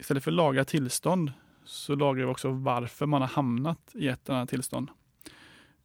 [0.00, 1.34] I stedet for å lagre tilstand,
[1.68, 4.94] så lagrer vi også hvorfor man har havnet i et eller annet tilstand.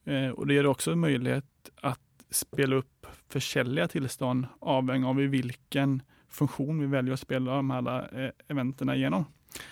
[0.06, 2.05] Eh, og det gir også mulighet at
[2.36, 6.00] spille opp forskjellige tilstand avhengig av i hvilken
[6.36, 9.26] funksjon vi velger å spille de her eh, eventene gjennom.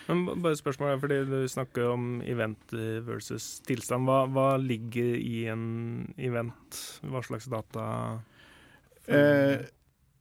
[0.07, 2.71] Men bare spørsmål, fordi du snakker om event
[3.03, 4.07] versus tilstand.
[4.07, 5.65] Hva, hva ligger i en
[6.15, 6.77] event?
[7.03, 7.83] Hva slags data?
[9.11, 9.65] Eh,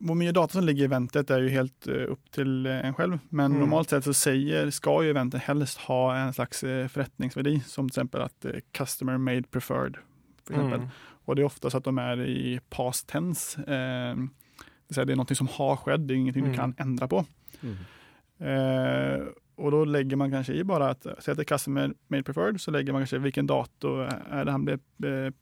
[0.02, 2.96] hvor mye data som ligger i eventet er jo helt eh, opp til eh, en
[2.98, 3.60] selv, men Mm.
[3.62, 7.94] normalt sett så sier, skal jo eventet helst ha en slags eh, forretningsverdi, som til
[8.02, 10.00] eksempel at eh, customer made preferred.
[10.42, 10.80] For eksempel.
[10.88, 10.90] Mm.
[11.26, 13.58] Og det er ofte at de er i past tense.
[13.62, 14.14] Eh,
[14.88, 16.52] det, vil det er noe som har skjedd, det er ingenting Mm.
[16.52, 17.22] du kan endre på.
[17.62, 17.76] Mm.
[18.42, 19.28] Eh,
[19.62, 22.58] og da legger man kanskje i bare at Si at det er customer made preferred,
[22.58, 25.32] så legger man kanskje hvilken dato er det han blir, blir-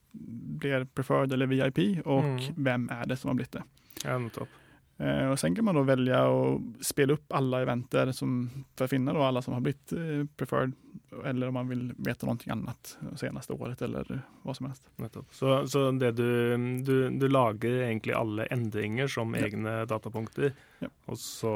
[0.94, 2.54] preferred eller VIP, og Mm.
[2.56, 3.62] hvem er det som har blitt det.
[4.04, 4.48] Ja, nettopp.
[5.00, 6.40] Eh, og Sen kan man da velge å
[6.84, 8.42] spille opp alle eventer som,
[8.76, 10.74] for å finne da alle som har blitt eh, preferred,
[11.24, 14.04] eller om man vil vite noe annet seneste året, eller
[14.44, 14.84] hva som helst.
[15.34, 16.26] Så, så det du,
[16.84, 19.46] du, du lager egentlig alle endringer som Ja.
[19.48, 20.52] egne datapunkter,
[20.84, 20.88] Ja.
[21.08, 21.50] og så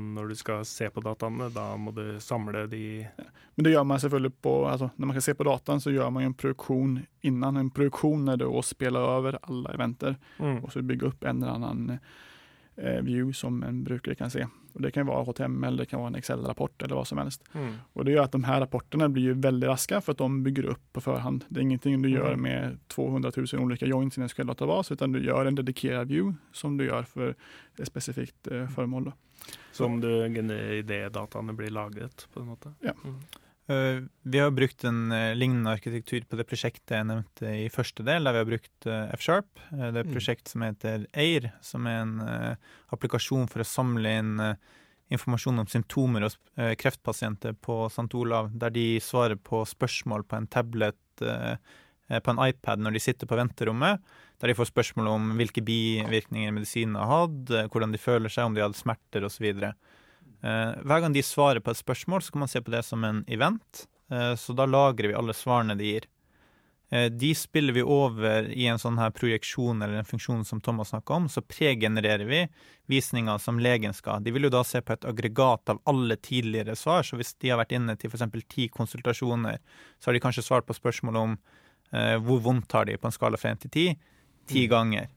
[0.00, 3.06] når du skal se på dataene, da må du samle de
[3.56, 6.10] Men det gjør man selvfølgelig på, altså, når man kan se på dataen så gjør
[6.12, 7.56] man en produksjon innan.
[7.56, 10.16] En produksjon er det å spille over alle eventer.
[10.38, 10.58] mm.
[10.64, 12.00] og så bygge opp en eller annen
[12.76, 14.46] view som en brukare kan se.
[14.72, 17.44] Och det kan vara HTML, det kan vara en Excel-rapport eller vad som helst.
[17.52, 17.74] Mm.
[17.92, 20.64] Och det gör att de här rapporterna blir ju väldigt raska för att de bygger
[20.64, 21.44] upp på förhand.
[21.48, 22.42] Det är ingenting du gör Mm.
[22.42, 26.76] med 200 000 olika joints i en SQL-databas utan du gör en dedikerad view som
[26.76, 27.34] du gör för
[27.78, 29.12] ett specifikt eh, föremål.
[29.72, 32.72] Som du genererer idet dataene blir lagret, på en måte.
[32.80, 32.92] Ja.
[33.04, 33.16] Mm.
[33.68, 38.04] Eh, Vi har brukt en eh, lignende arkitektur på det prosjektet jeg nevnte i første
[38.06, 39.48] del, der vi har brukt eh, F-sharp.
[39.70, 40.14] Det er et Mm.
[40.14, 42.56] prosjekt som heter AIR, som er en
[42.94, 44.36] applikasjon for å samle inn
[45.10, 48.10] informasjon om symptomer hos kreftpasienter på St.
[48.18, 53.26] Olav, der de svarer på spørsmål på en tablet på en iPad når de sitter
[53.26, 54.00] på venterommet,
[54.40, 58.54] der de får spørsmål om hvilke bivirkninger medisinen har hatt, hvordan de føler seg, om
[58.54, 59.46] de hadde smerter osv.
[59.62, 59.72] Eh,
[60.84, 63.24] hver gang de svarer på et spørsmål, så kan man se på det som en
[63.28, 63.86] event.
[64.10, 66.04] Eh, så da lagrer vi alle svarene de gir.
[66.92, 70.92] Eh, de spiller vi over i en sånn her projeksjon eller en funksjon som Thomas
[70.92, 71.26] snakka om.
[71.28, 72.44] Så pregenererer vi
[72.86, 74.22] visninger som legen skal.
[74.22, 77.02] De vil jo da se på et aggregat av alle tidligere svar.
[77.02, 78.46] Så hvis de har vært inne til f.eks.
[78.48, 79.58] ti konsultasjoner,
[79.98, 81.38] så har de kanskje svart på spørsmål om
[81.92, 83.86] eh, hvor vondt har de på en skala fra én til ti?
[84.46, 84.70] Ti Mm.
[84.70, 85.08] ganger.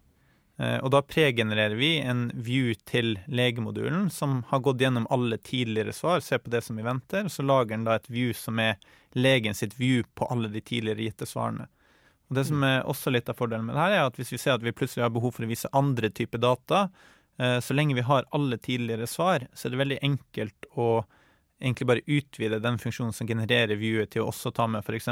[0.59, 5.93] Eh, og da pregenererer vi en view til legemodulen som har gått gjennom alle tidligere
[5.95, 8.59] svar, ser på det som vi venter, og så lager den da et view som
[8.59, 8.75] er
[9.15, 11.69] legen sitt view på alle de tidligere gitte svarene.
[12.29, 14.41] Og Det som er også litt av fordelen med det her, er at hvis vi
[14.41, 16.89] ser at vi plutselig har behov for å vise andre typer data,
[17.39, 20.89] eh, så lenge vi har alle tidligere svar, så er det veldig enkelt å
[21.59, 25.07] egentlig bare utvide den funksjonen som genererer viewet, til å også ta med f.eks.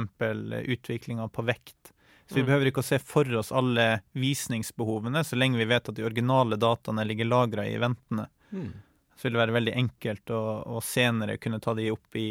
[0.75, 1.95] utviklinga på vekt
[2.27, 2.47] så vi mm.
[2.47, 6.59] behøver ikke å se for oss alle visningsbehovene, så lenge vi vet at de originale
[6.59, 8.27] dataene ligger lagra i eventene.
[8.51, 8.73] Mm.
[9.15, 10.41] Så vil det være veldig enkelt å,
[10.75, 12.27] å, senere kunne ta de opp i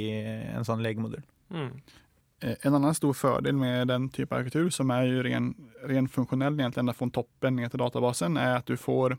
[0.53, 1.25] en sånn legemodul.
[1.51, 1.71] Mm.
[2.41, 5.55] Eh, en annen stor fordel med den type arkitektur, som er jo ren,
[5.89, 9.17] ren funksjonell egentlig enda fra toppen ned til databasen, er at du får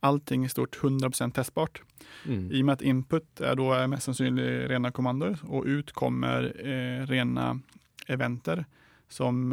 [0.00, 1.82] allting i stort 100% testbart.
[2.24, 2.46] Mm.
[2.48, 7.04] I og med at input er da mest sannsynlig rene kommandoer, og ut kommer eh,
[7.10, 7.58] rene
[8.08, 8.64] eventer
[9.12, 9.52] som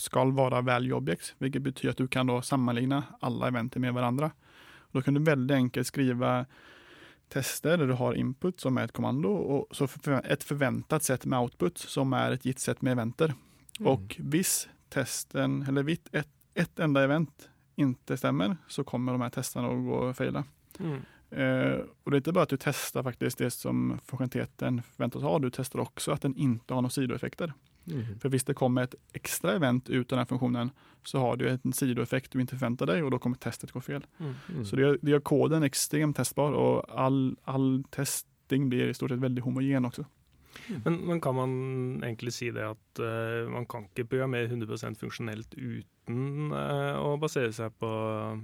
[0.00, 4.32] skal være value objects, hvilket betyr at du kan sammenligne alle eventer med hverandre.
[4.94, 6.32] Da kan du veldig enkelt skrive
[7.28, 9.88] tester der du har input, som er et kommando, og så
[10.24, 13.34] et forventet sett med output, som er et gitt sett med eventer.
[13.78, 13.86] Mm.
[13.92, 19.34] Og hvis testen, eller hvis et, et enda event ikke stemmer, så kommer de her
[19.36, 20.40] testene å gå feil.
[20.80, 20.98] Mm.
[21.28, 25.34] Uh, og det er ikke bare at du tester faktisk det som funktionaliteten forventes ha,
[25.38, 27.52] du tester også at den ikke har noen sidoeffekter.
[27.90, 28.18] Mm.
[28.20, 30.72] For hvis det kommer et ekstra event ut av den funksjonen,
[31.06, 34.04] så har du en sidoeffekt du ikke forventer deg, og da kommer testet gå feil.
[34.18, 34.34] Mm.
[34.34, 34.62] Mm.
[34.66, 39.14] Så det gjør, det gjør, koden ekstremt testbar, og all, all, testing blir i stort
[39.14, 40.04] sett veldig homogen også.
[40.68, 40.80] Mm.
[40.84, 41.52] Men, men, kan man
[42.02, 47.52] egentlig si det at uh, man kan ikke programmere 100 funksjonelt uten uh, å basere
[47.54, 47.90] seg på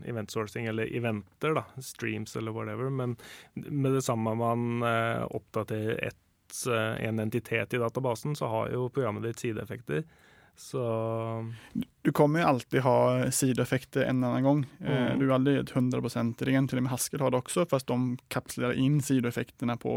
[0.09, 3.17] event sourcing eller eventer, da, streams eller whatever, men
[3.55, 6.24] med det samme man uh, oppdaterer et Eh,
[6.75, 10.05] en entitet i databasen, så har jo programmet ditt sideeffekter.
[10.57, 11.53] Så
[12.03, 14.67] Du kommer jo alltid ha sidoeffekter en eller annen gang.
[14.81, 15.19] Eh, mm.
[15.19, 16.03] Du er aldri 100
[16.47, 16.69] ren.
[16.69, 19.95] Til og med Haskell har det også, fast de kapslerer inn på,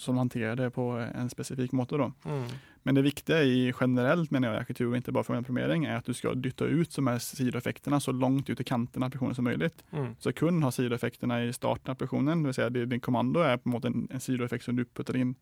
[0.00, 2.00] som håndterer det på en spesifikk måte.
[2.24, 2.48] Mm.
[2.82, 6.14] Men det viktige i generelt mener jeg, arkitektur, ikke bare for programmering, er at du
[6.14, 9.70] skal dytte ut de er sidoeffektene så langt ut i kanten av applikasjonen som mulig.
[9.92, 10.14] Mm.
[10.18, 12.56] Så kun ha sidoeffektene i starten av applikasjonen, dvs.
[12.56, 15.36] Si din kommando er på en måte en, en sidoeffekt som du putter inn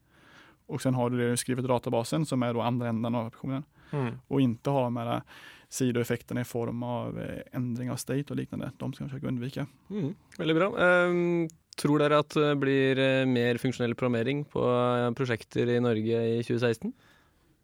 [0.69, 3.65] och sen har du det skrivet i databasen som är då andra änden av applikationen.
[3.91, 4.19] Mm.
[4.29, 5.23] Och inte ha de här
[5.69, 8.71] sidoeffekterna i form av eh, ändring av state og liknande.
[8.77, 9.67] De skal vi försöka undvika.
[9.91, 10.15] Mm.
[10.39, 10.69] Veldig bra.
[10.77, 16.25] Um, tror dere at det blir eh, mer funksjonell programmering på eh, prosjekter i Norge
[16.39, 16.93] i 2016?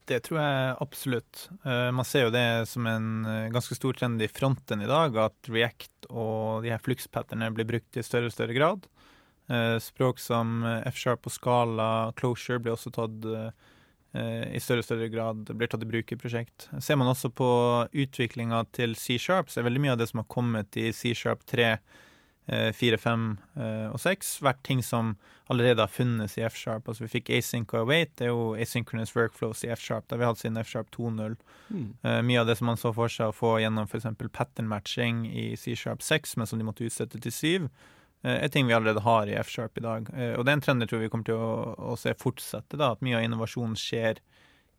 [0.05, 1.47] Det tror jeg absolutt.
[1.65, 6.11] Man ser jo det som en ganske stor trend i fronten i dag, at React
[6.11, 8.85] og de her flux-patternene blir brukt i større og større grad.
[9.49, 13.51] Eh, språk som eh, F-sharp og skala, Closure, blir også tatt eh,
[14.55, 16.69] i større og større grad blir tatt i bruk i prosjekt.
[16.81, 17.49] Ser man også på
[17.91, 21.73] utviklinga til C-sharp, så er veldig mye av det som har kommet i C-sharp 3,
[22.77, 23.23] 4, 5
[23.91, 25.15] og 6, vært ting som
[25.51, 26.87] allerede har funnes i F-sharp.
[26.87, 30.07] Altså Vi fikk async og await, det er jo asynchronous workflows i F-sharp.
[30.07, 31.35] Det har vi hatt siden F-sharp 2.0.
[31.75, 31.89] Mm.
[32.29, 34.07] mye av det som man så for seg å få gjennom f.eks.
[34.31, 37.69] pattern matching i C-sharp 6, men som de måtte utsette til 7
[38.25, 40.09] er eh, ting vi allerede har i F-sharp i dag.
[40.17, 42.79] Eh, og det er en trend jeg tror vi kommer til å, å se fortsette,
[42.81, 44.21] da, at mye av innovasjonen skjer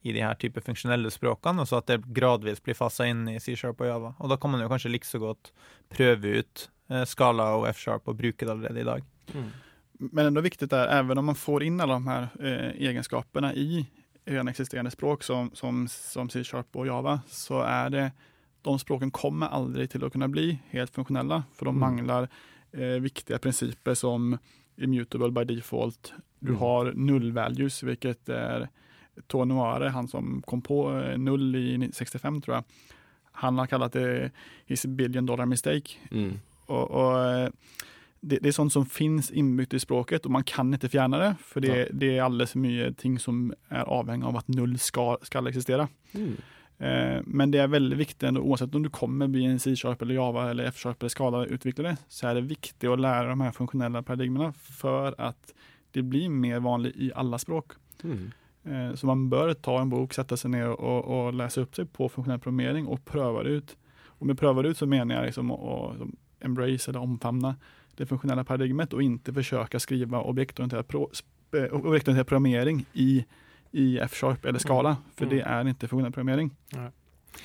[0.05, 3.39] i de her type funksjonelle språkene, og så at det gradvis blir fasa inn i
[3.41, 4.11] C-sharp og Java.
[4.21, 5.49] Og da kan man jo kanskje like så godt
[5.93, 9.07] prøve ut eh, Skala og F-sharp og bruke det allerede i dag.
[9.33, 9.49] Mm.
[10.11, 13.85] Men enda viktig er, even om man får inn alle de her eh, egenskapene i
[14.25, 18.05] redan eksisterende språk som, som, som C-sharp og Java, så er det
[18.65, 21.81] de språkene kommer aldri til å kunne bli helt funksjonelle, for de mm.
[21.81, 22.29] mangler
[22.75, 24.37] eh, viktiga principer som
[24.77, 26.13] immutable by default.
[26.39, 26.59] Du mm.
[26.59, 28.67] har null values, vilket är
[29.27, 29.53] Tony
[29.89, 32.63] han som kom på eh, null i 65 tror jag.
[33.31, 34.31] Han har kallat det
[34.65, 35.97] his billion dollar mistake.
[36.11, 36.39] Mm.
[36.65, 37.49] Og, og eh,
[38.21, 41.31] det, det, er sånt som finnes innbygd i språket, og man kan ikke fjerne det.
[41.45, 41.85] For det, ja.
[41.91, 45.87] det er alldeles mye ting som er avhengig av at null skal, skal eksistere.
[46.13, 46.39] Mm.
[46.77, 50.49] Eh, men det er veldig viktig, uansett om du kommer bli en C-sharp eller Java
[50.51, 55.15] eller F-sharp eller Scala-utviklare, så er det viktig å lære de her funksjonelle paradigmene for
[55.15, 55.55] at
[55.95, 57.77] det blir mer vanlig i alle språk.
[58.03, 58.25] Mm.
[58.65, 61.89] Eh, så man bør ta en bok, sette seg ned og, og lese opp seg
[61.95, 63.75] på funksjonell programmering og prøve det ut.
[64.19, 66.09] Og med prøve det ut så mener jeg liksom å, å
[66.45, 67.55] embrace eller omfamne
[67.95, 71.05] det funksjonelle paradigmet og ikke forsøke å skrive objektorientert, pro,
[71.53, 73.23] objektorientert programmering i
[73.73, 76.51] i F-sharp eller skala, for det er ikke funksjonell programmering.
[76.75, 76.89] Ja.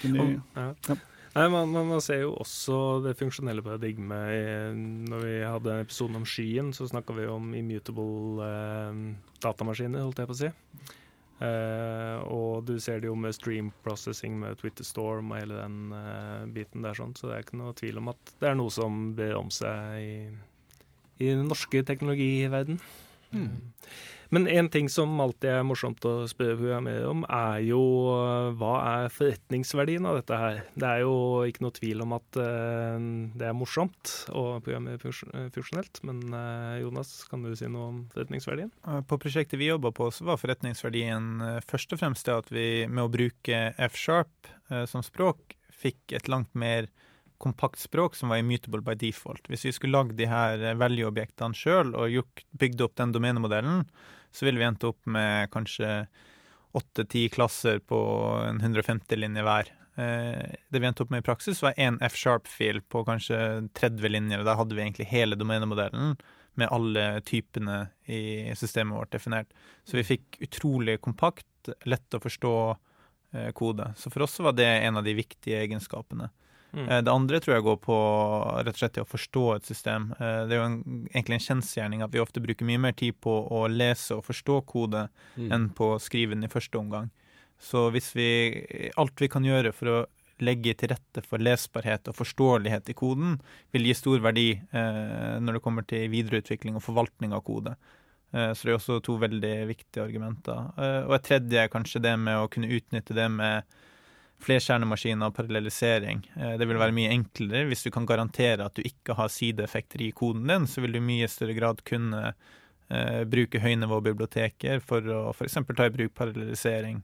[0.05, 0.99] ja.
[1.31, 4.79] Nei, man, man, ser jo også det funksjonelle paradigmet.
[5.11, 9.05] Når vi hadde episoden om skyen, så snakka vi om immutable eh,
[9.43, 10.51] datamaskiner, holdt jeg på å si.
[11.41, 15.95] Eh, og du ser det jo med stream processing med Twitter Storm og hele den
[15.97, 18.75] eh, biten der, sånn, så det er ikke noe tvil om at det er noe
[18.75, 20.11] som ber om seg i,
[21.23, 22.83] i den norske teknologiverden.
[24.31, 27.81] Men en ting som alltid er morsomt å spørre programmerere om, er jo
[28.15, 30.61] uh, hva er forretningsverdien av dette her?
[30.79, 31.17] Det er jo
[31.51, 32.95] ikke noe tvil om at uh,
[33.35, 38.71] det er morsomt å programmere funksjonelt, men uh, Jonas, kan du si noe om forretningsverdien?
[39.11, 43.09] På prosjektet vi jobba på, så var forretningsverdien først og fremst det at vi med
[43.09, 44.55] å bruke F-sharp
[44.87, 46.87] som språk fikk et langt mer
[47.41, 49.49] kompakt språk som var immutable by default.
[49.49, 53.87] Hvis vi skulle lagd de her value-objektene sjøl og bygd opp den domenemodellen,
[54.31, 56.05] så ville vi endt opp med kanskje
[56.77, 57.99] åtte-ti klasser på
[58.47, 59.73] en 150 linje hver.
[60.01, 63.41] Eh, det vi endte opp med i praksis, var én F-sharp-fil på kanskje
[63.75, 64.39] 30 linjer.
[64.39, 66.17] og der hadde vi egentlig hele domenemodellen
[66.55, 69.49] med alle typene i systemet vårt definert.
[69.85, 72.55] Så vi fikk utrolig kompakt, lett å forstå
[73.35, 73.93] eh, kode.
[73.97, 76.31] Så for oss var det en av de viktige egenskapene.
[76.73, 76.87] Mm.
[76.87, 77.97] Eh, det andre tror jeg går på
[78.61, 80.11] rett og slett til å forstå et system.
[80.19, 80.79] Eh, det er jo en,
[81.13, 84.61] egentlig en kjensgjerning at vi ofte bruker mye mer tid på å lese og forstå
[84.71, 85.07] kode
[85.37, 85.51] mm.
[85.51, 87.11] enn på å skrive den i første omgang.
[87.61, 88.31] Så hvis vi
[88.97, 90.01] Alt vi kan gjøre for å
[90.41, 93.35] legge til rette for lesbarhet og forståelighet i koden,
[93.75, 97.75] vil gi stor verdi eh, når det kommer til videreutvikling og forvaltning av kode.
[98.33, 100.71] Eh, så det er også to veldig viktige argumenter.
[100.79, 103.79] Eh, og et tredje er kanskje det med å kunne utnytte det med
[104.45, 106.23] flerkjernemaskiner og parallellisering.
[106.37, 110.03] Eh, det vil være mye enklere hvis du kan garantere at du ikke har sideeffekter
[110.07, 115.07] i koden din, så vil du i mye større grad kunne uh, bruke høynivåbiblioteker for
[115.15, 115.59] å f.eks.
[115.69, 117.03] ta i bruk parallellisering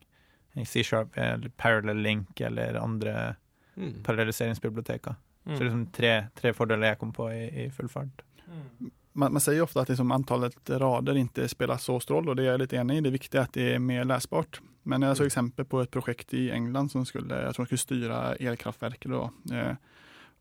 [0.57, 3.35] i C-sharp eller Parallel Link eller andre
[3.77, 4.03] mm.
[4.07, 5.17] parallelliseringsbiblioteker.
[5.45, 5.53] Mm.
[5.53, 8.25] Så det er liksom tre, tre, fordeler jeg kom på i, i full fart.
[8.47, 8.91] Mm.
[9.19, 12.45] Man, man, säger ofta att liksom antalet rader ikke spiller så stor roll och det
[12.45, 13.01] er jeg litt enig i.
[13.01, 14.61] Det er viktig at det er mer läsbart.
[14.83, 15.27] Men jeg så mm.
[15.27, 19.11] eksempel på et projekt i England som skulle, jag tror skulle styra elkraftverket.
[19.11, 19.31] Då.
[19.53, 19.75] Eh,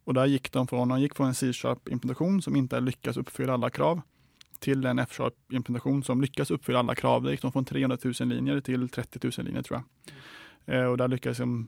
[0.04, 3.70] och där gick de från, de gick från en C-sharp-implementation som ikke lyckas uppfylla alle
[3.70, 4.02] krav
[4.60, 7.24] til en F-sharp-implementation som lyckas uppfylla alle krav.
[7.24, 10.16] Det gick de från 300 000 linjer til 30 000 linjer tror jeg.
[10.76, 11.68] Eh, och där lyckades de,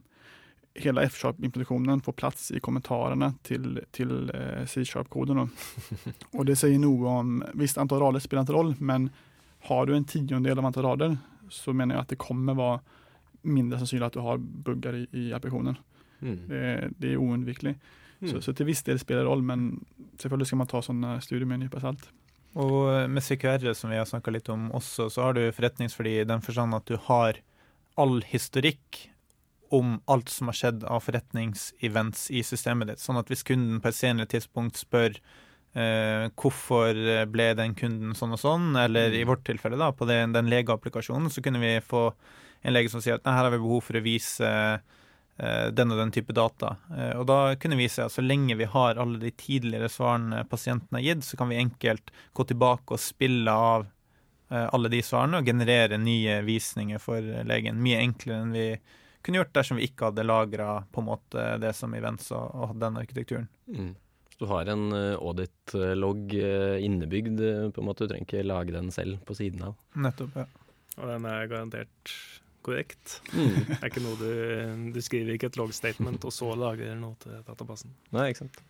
[0.78, 5.50] hela F-sharp-implementasjonen får plats i kommentarene til, till eh, C-sharp-koden.
[6.32, 9.10] Och det sier noe om, visst antall rader spelar inte roll, men
[9.70, 11.18] har du en tiondel av antall rader
[11.50, 12.80] så mener jeg at det kommer være
[13.48, 15.78] mindre sannsynlig at du har bugger i, i applikasjonen.
[16.20, 16.38] Mm.
[16.50, 16.62] Det,
[16.98, 17.76] det, er uundvikelig.
[18.20, 18.30] Mm.
[18.32, 19.68] Så, så, til viss del spiller det rolle, men
[20.20, 22.10] selvfølgelig skal man ta sånne studier med en nype salt.
[22.58, 26.28] Og med CQR, som vi har snakka litt om også, så har du forretningsfri i
[26.28, 27.38] den forstand at du har
[28.02, 29.06] all historikk
[29.76, 33.04] om alt som har skjedd av forretningsevents i systemet ditt.
[33.04, 35.18] Sånn at hvis kunden på et senere tidspunkt spør
[35.78, 36.98] Eh, hvorfor
[37.30, 39.30] ble den kunden sånn og sånn, eller i mm.
[39.30, 42.08] vårt tilfelle, da, på den, den legeapplikasjonen, så kunne vi få
[42.66, 46.02] en lege som sier at her har vi behov for å vise eh, den og
[46.02, 46.78] den type data.
[46.96, 50.42] Eh, og da kunne vi se at så lenge vi har alle de tidligere svarene
[50.50, 53.86] pasienten har gitt, så kan vi enkelt gå tilbake og spille av
[54.50, 57.84] eh, alle de svarene og generere nye visninger for legen.
[57.86, 58.70] Mye enklere enn vi
[59.22, 60.82] kunne gjort dersom vi ikke hadde lagra
[61.62, 63.48] det som events og, og den arkitekturen.
[63.68, 63.96] Mm.
[64.38, 68.06] Du har en uh, audit-logg uh, innebygd, uh, på en måte.
[68.06, 69.78] Du trenger ikke lage den selv på siden av.
[69.98, 70.46] Nettopp, ja.
[70.98, 72.14] Og den er garantert
[72.66, 73.18] korrekt.
[73.34, 73.56] Mm.
[73.72, 74.30] Det er ikke noe du,
[74.94, 77.98] du skriver ikke et log-statement, og så lager noe til databasen.
[78.14, 78.62] Nei, ikke sant.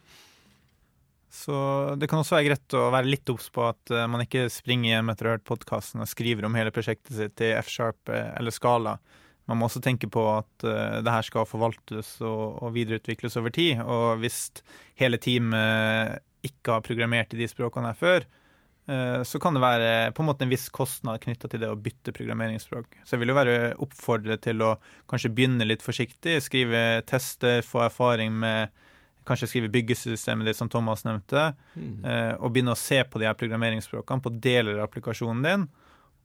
[1.38, 1.54] Så
[2.00, 5.12] det kan også være greit å være litt obs på at man ikke springer hjem
[5.12, 8.96] etter å ha hørt podkasten og skriver om hele prosjektet sitt i F-sharp eller Skala
[9.48, 13.54] man må også tenke på at uh, det her skal forvaltes og, og, videreutvikles over
[13.56, 13.84] tid.
[13.84, 14.42] Og hvis
[15.00, 18.28] hele teamet ikke har programmert i de språkene her før,
[18.92, 21.80] uh, så kan det være på en måte en viss kostnad knytta til det å
[21.80, 23.00] bytte programmeringsspråk.
[23.04, 23.56] Så jeg vil jo være
[23.88, 24.76] oppfordret til å
[25.10, 28.76] kanskje begynne litt forsiktig, skrive tester, få erfaring med
[29.28, 31.96] Kanskje skrive byggesystemet ditt, som Thomas nevnte, mm.
[32.06, 35.66] uh, og begynne å se på de her programmeringsspråkene på deler av applikasjonen din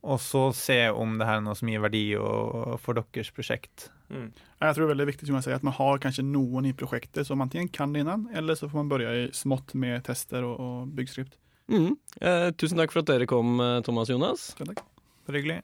[0.02, 2.02] og så se om det her er noe som gir verdi
[2.82, 3.88] for deres prosjekt.
[4.10, 4.28] Mm.
[4.34, 6.74] Jeg tror det er veldig viktig som jeg sier, at man har kanskje noen i
[6.76, 10.44] prosjektet som enten kan det innan, eller så får man begynne i smått med tester
[10.46, 11.38] og, og byggskript.
[11.72, 11.92] Mm.
[12.20, 14.50] Eh, tusen takk for at dere kom, eh, Thomas og Jonas.
[14.58, 14.82] takk.
[15.28, 15.62] Bare hyggelig.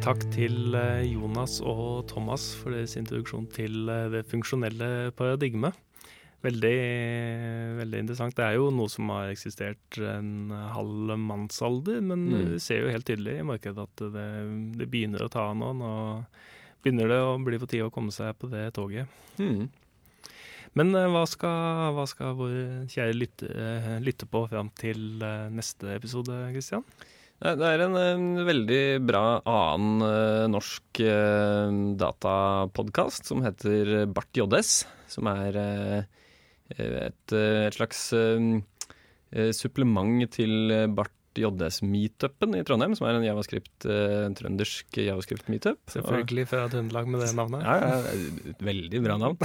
[0.00, 5.76] Takk til eh, Jonas og Thomas for deres introduksjon til eh, det funksjonelle paradigmet.
[6.40, 6.76] Veldig,
[7.76, 8.36] veldig interessant.
[8.36, 12.38] Det er jo noe som har eksistert en halv mannsalder, men mm.
[12.54, 14.30] vi ser jo helt tydelig i markedet at det,
[14.80, 15.74] det begynner å ta nå.
[15.76, 15.92] Nå
[16.80, 19.12] begynner det å bli på tide å komme seg på det toget.
[19.36, 19.68] Mm.
[20.78, 22.56] Men eh, hva skal, hva skal vår
[22.88, 26.86] kjære lytte, eh, lytte på fram til eh, neste episode, Kristian?
[27.40, 34.82] Det er en, en, veldig bra annen uh, norsk uh, datapodkast som heter Bart JS.
[35.08, 36.20] Som er eh,
[36.78, 38.60] et, eh, et slags eh,
[39.32, 45.78] eh, supplement til Bart JS-meetupen i Trondheim, som er en javascript, en trøndersk javascript-meetup.
[45.92, 47.62] Selvfølgelig fra Trøndelag med det navnet.
[47.62, 49.38] Ja, ja, veldig bra navn.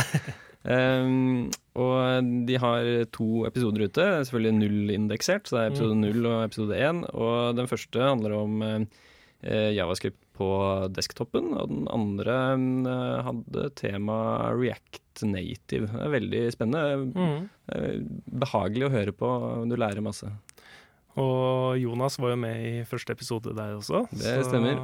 [0.66, 1.52] Um,
[1.86, 6.82] og de har to episoder ute, selvfølgelig nullindeksert, så det er episode null og episode
[6.90, 7.06] én.
[7.14, 10.50] Og den første handler om uh, javascript på
[10.94, 14.18] desktopen, og den andre eh, hadde tema
[14.56, 15.90] React Native.
[15.92, 17.10] Det er veldig spennende.
[17.16, 17.48] Mm.
[17.72, 17.98] Eh,
[18.44, 19.32] behagelig å høre på,
[19.70, 20.30] du lærer masse.
[21.16, 24.04] Og Jonas var jo med i første episode der også.
[24.12, 24.82] Det stemmer.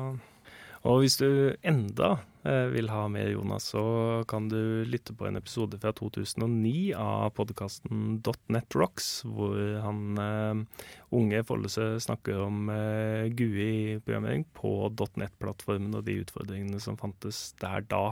[0.87, 3.83] Og hvis du enda eh, vil ha med Jonas, så
[4.29, 8.17] kan du lytte på en episode fra 2009 av podkasten
[8.49, 14.73] .net Rocks, hvor han uh, unge Follese snakker om uh, GUI-programmering på
[15.21, 18.07] .net-plattformen og de utfordringene som fantes der da.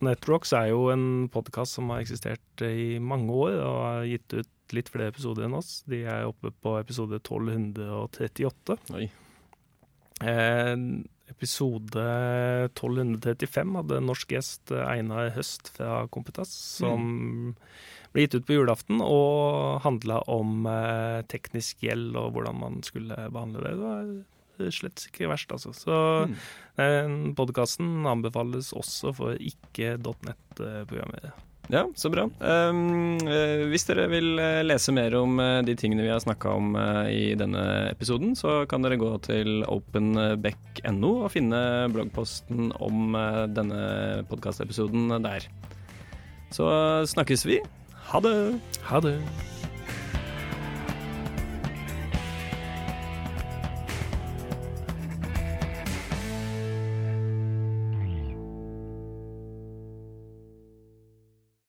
[0.00, 4.38] .net Rocks er jo en podkast som har eksistert i mange år og har gitt
[4.38, 5.82] ut litt flere episoder enn oss.
[5.84, 8.78] De er oppe på episode 1238.
[8.96, 9.04] Oi.
[10.24, 10.72] Eh,
[11.32, 12.02] episode
[12.70, 17.56] 1235 hadde en norsk gjest, eh, Einar Høst fra Kompetas, som
[18.14, 23.16] ble gitt ut på julaften og handla om eh, teknisk gjeld og hvordan man skulle
[23.34, 23.74] behandle det.
[23.76, 25.74] Det var slett ikke verst, altså.
[25.76, 25.96] Så
[26.26, 26.36] Mm.
[26.76, 31.32] den podkasten anbefales også for ikke.nett-programmerere.
[31.72, 32.28] Ja, så bra.
[32.38, 33.16] Um,
[33.72, 36.76] hvis dere vil eh, lese mer om eh, de tingene vi har snakka om
[37.10, 41.60] i denne episoden, så kan dere gå til openbeck.no og finne
[41.94, 43.18] bloggposten om
[43.56, 43.82] denne
[44.30, 45.50] podkastepisoden der.
[46.54, 46.70] Så
[47.10, 47.60] snakkes vi.
[48.12, 48.38] Ha det!
[48.86, 49.18] Ha det.